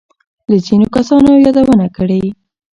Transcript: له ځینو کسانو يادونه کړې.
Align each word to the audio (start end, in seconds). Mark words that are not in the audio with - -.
له 0.49 0.57
ځینو 0.65 0.85
کسانو 0.95 1.29
يادونه 1.45 1.85
کړې. 1.95 2.23